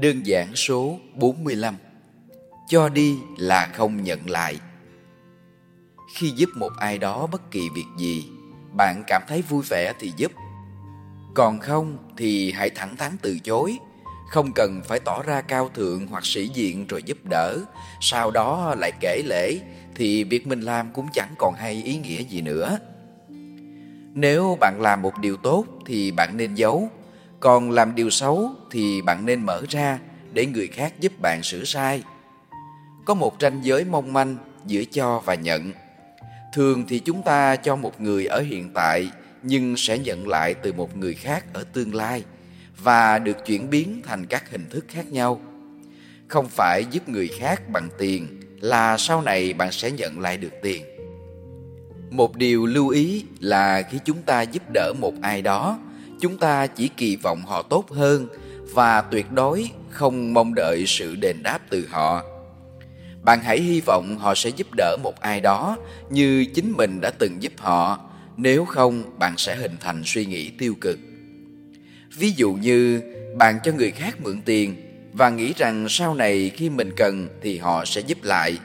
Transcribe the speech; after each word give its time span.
Đơn 0.00 0.26
giản 0.26 0.56
số 0.56 0.98
45 1.14 1.74
Cho 2.68 2.88
đi 2.88 3.18
là 3.38 3.66
không 3.74 4.02
nhận 4.02 4.30
lại. 4.30 4.60
Khi 6.16 6.30
giúp 6.30 6.50
một 6.56 6.72
ai 6.78 6.98
đó 6.98 7.26
bất 7.26 7.50
kỳ 7.50 7.68
việc 7.74 7.86
gì, 7.98 8.24
Bạn 8.72 9.02
cảm 9.06 9.22
thấy 9.28 9.42
vui 9.42 9.62
vẻ 9.68 9.92
thì 9.98 10.12
giúp. 10.16 10.32
Còn 11.34 11.60
không 11.60 11.98
thì 12.16 12.52
hãy 12.52 12.70
thẳng 12.70 12.96
thắn 12.96 13.16
từ 13.22 13.38
chối. 13.38 13.78
Không 14.28 14.52
cần 14.54 14.80
phải 14.84 15.00
tỏ 15.00 15.22
ra 15.22 15.40
cao 15.40 15.70
thượng 15.74 16.06
hoặc 16.06 16.26
sĩ 16.26 16.48
diện 16.48 16.86
rồi 16.86 17.02
giúp 17.02 17.18
đỡ. 17.24 17.58
Sau 18.00 18.30
đó 18.30 18.74
lại 18.78 18.92
kể 19.00 19.22
lễ 19.26 19.58
Thì 19.94 20.24
việc 20.24 20.46
mình 20.46 20.60
làm 20.60 20.92
cũng 20.92 21.06
chẳng 21.12 21.34
còn 21.38 21.54
hay 21.54 21.82
ý 21.82 21.98
nghĩa 21.98 22.22
gì 22.22 22.40
nữa. 22.40 22.78
Nếu 24.14 24.56
bạn 24.60 24.80
làm 24.80 25.02
một 25.02 25.12
điều 25.20 25.36
tốt 25.36 25.64
thì 25.86 26.10
bạn 26.10 26.36
nên 26.36 26.54
giấu 26.54 26.90
còn 27.40 27.70
làm 27.70 27.94
điều 27.94 28.10
xấu 28.10 28.50
thì 28.70 29.02
bạn 29.02 29.26
nên 29.26 29.46
mở 29.46 29.62
ra 29.68 29.98
để 30.32 30.46
người 30.46 30.66
khác 30.66 30.92
giúp 31.00 31.12
bạn 31.22 31.42
sửa 31.42 31.64
sai. 31.64 32.02
Có 33.04 33.14
một 33.14 33.36
ranh 33.40 33.60
giới 33.62 33.84
mong 33.84 34.12
manh 34.12 34.36
giữa 34.66 34.84
cho 34.84 35.22
và 35.24 35.34
nhận. 35.34 35.72
Thường 36.52 36.84
thì 36.88 36.98
chúng 36.98 37.22
ta 37.22 37.56
cho 37.56 37.76
một 37.76 38.00
người 38.00 38.26
ở 38.26 38.40
hiện 38.40 38.70
tại, 38.74 39.10
nhưng 39.42 39.76
sẽ 39.76 39.98
nhận 39.98 40.28
lại 40.28 40.54
từ 40.54 40.72
một 40.72 40.96
người 40.96 41.14
khác 41.14 41.44
ở 41.52 41.64
tương 41.72 41.94
lai 41.94 42.24
và 42.82 43.18
được 43.18 43.46
chuyển 43.46 43.70
biến 43.70 44.02
thành 44.06 44.26
các 44.26 44.50
hình 44.50 44.66
thức 44.70 44.84
khác 44.88 45.12
nhau. 45.12 45.40
Không 46.28 46.48
phải 46.48 46.84
giúp 46.90 47.08
người 47.08 47.28
khác 47.38 47.62
bằng 47.68 47.88
tiền 47.98 48.40
là 48.60 48.96
sau 48.98 49.22
này 49.22 49.52
bạn 49.52 49.72
sẽ 49.72 49.90
nhận 49.90 50.20
lại 50.20 50.36
được 50.36 50.52
tiền. 50.62 50.84
Một 52.10 52.36
điều 52.36 52.66
lưu 52.66 52.88
ý 52.88 53.24
là 53.40 53.82
khi 53.82 53.98
chúng 54.04 54.22
ta 54.22 54.42
giúp 54.42 54.62
đỡ 54.72 54.92
một 55.00 55.14
ai 55.22 55.42
đó 55.42 55.78
chúng 56.20 56.38
ta 56.38 56.66
chỉ 56.66 56.88
kỳ 56.88 57.16
vọng 57.16 57.42
họ 57.46 57.62
tốt 57.62 57.90
hơn 57.90 58.28
và 58.72 59.00
tuyệt 59.00 59.32
đối 59.32 59.70
không 59.90 60.34
mong 60.34 60.54
đợi 60.54 60.84
sự 60.86 61.16
đền 61.16 61.42
đáp 61.42 61.58
từ 61.70 61.86
họ. 61.90 62.22
Bạn 63.22 63.40
hãy 63.42 63.60
hy 63.60 63.80
vọng 63.86 64.16
họ 64.18 64.34
sẽ 64.34 64.50
giúp 64.50 64.66
đỡ 64.76 64.96
một 65.02 65.20
ai 65.20 65.40
đó 65.40 65.76
như 66.10 66.44
chính 66.54 66.72
mình 66.72 67.00
đã 67.00 67.10
từng 67.10 67.42
giúp 67.42 67.52
họ. 67.58 67.98
Nếu 68.36 68.64
không, 68.64 69.18
bạn 69.18 69.34
sẽ 69.36 69.56
hình 69.56 69.76
thành 69.80 70.02
suy 70.04 70.26
nghĩ 70.26 70.50
tiêu 70.50 70.74
cực. 70.80 70.98
Ví 72.16 72.30
dụ 72.30 72.52
như, 72.52 73.00
bạn 73.36 73.58
cho 73.64 73.72
người 73.72 73.90
khác 73.90 74.20
mượn 74.20 74.42
tiền 74.44 74.74
và 75.12 75.30
nghĩ 75.30 75.52
rằng 75.56 75.86
sau 75.88 76.14
này 76.14 76.50
khi 76.54 76.70
mình 76.70 76.90
cần 76.96 77.28
thì 77.42 77.58
họ 77.58 77.84
sẽ 77.84 78.00
giúp 78.00 78.18
lại. 78.22 78.58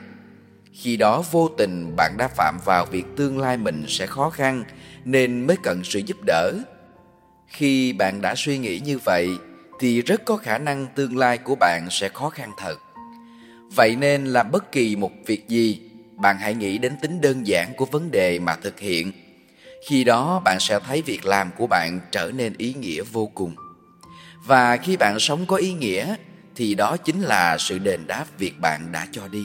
Khi 0.72 0.96
đó 0.96 1.24
vô 1.30 1.48
tình 1.58 1.96
bạn 1.96 2.14
đã 2.18 2.28
phạm 2.28 2.58
vào 2.64 2.86
việc 2.86 3.04
tương 3.16 3.38
lai 3.38 3.56
mình 3.56 3.84
sẽ 3.88 4.06
khó 4.06 4.30
khăn 4.30 4.64
nên 5.04 5.46
mới 5.46 5.56
cần 5.62 5.84
sự 5.84 5.98
giúp 5.98 6.16
đỡ 6.26 6.52
khi 7.54 7.92
bạn 7.92 8.20
đã 8.20 8.34
suy 8.34 8.58
nghĩ 8.58 8.80
như 8.84 8.98
vậy, 8.98 9.28
thì 9.80 10.02
rất 10.02 10.24
có 10.24 10.36
khả 10.36 10.58
năng 10.58 10.86
tương 10.94 11.16
lai 11.16 11.38
của 11.38 11.54
bạn 11.54 11.88
sẽ 11.90 12.08
khó 12.08 12.30
khăn 12.30 12.50
thật. 12.58 12.76
Vậy 13.74 13.96
nên 13.96 14.24
làm 14.24 14.50
bất 14.50 14.72
kỳ 14.72 14.96
một 14.96 15.12
việc 15.26 15.48
gì, 15.48 15.80
bạn 16.16 16.36
hãy 16.38 16.54
nghĩ 16.54 16.78
đến 16.78 16.92
tính 17.02 17.20
đơn 17.20 17.46
giản 17.46 17.74
của 17.76 17.84
vấn 17.84 18.10
đề 18.10 18.38
mà 18.38 18.56
thực 18.56 18.80
hiện. 18.80 19.12
Khi 19.88 20.04
đó, 20.04 20.40
bạn 20.44 20.60
sẽ 20.60 20.78
thấy 20.86 21.02
việc 21.02 21.24
làm 21.24 21.50
của 21.56 21.66
bạn 21.66 22.00
trở 22.12 22.30
nên 22.34 22.54
ý 22.58 22.74
nghĩa 22.74 23.02
vô 23.02 23.30
cùng. 23.34 23.54
Và 24.46 24.76
khi 24.76 24.96
bạn 24.96 25.20
sống 25.20 25.46
có 25.46 25.56
ý 25.56 25.72
nghĩa, 25.72 26.14
thì 26.56 26.74
đó 26.74 26.96
chính 26.96 27.20
là 27.20 27.58
sự 27.58 27.78
đền 27.78 28.06
đáp 28.06 28.24
việc 28.38 28.60
bạn 28.60 28.92
đã 28.92 29.06
cho 29.12 29.28
đi. 29.28 29.44